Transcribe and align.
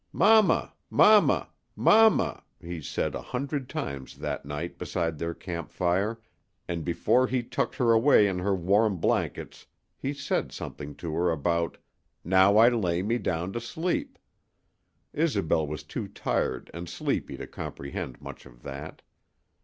"Mama, 0.11 0.73
mama, 0.89 1.51
mama," 1.75 2.43
he 2.59 2.81
said 2.81 3.13
a 3.13 3.21
hundred 3.21 3.69
times 3.69 4.17
that 4.17 4.47
night 4.47 4.79
beside 4.79 5.19
their 5.19 5.35
campfire, 5.35 6.19
and 6.67 6.83
before 6.83 7.27
he 7.27 7.43
tucked 7.43 7.75
her 7.75 7.91
away 7.91 8.25
in 8.25 8.39
her 8.39 8.55
warm 8.55 8.97
blankets 8.97 9.67
he 9.95 10.11
said 10.11 10.51
something 10.51 10.95
to 10.95 11.13
her 11.13 11.29
about 11.29 11.77
"Now 12.23 12.57
I 12.57 12.69
lay 12.69 13.03
me 13.03 13.19
down 13.19 13.53
to 13.53 13.61
sleep." 13.61 14.17
Isobel 15.13 15.67
was 15.67 15.83
too 15.83 16.07
tired 16.07 16.71
and 16.73 16.89
sleepy 16.89 17.37
to 17.37 17.45
comprehend 17.45 18.19
much 18.19 18.47
of 18.47 18.63
that. 18.63 19.03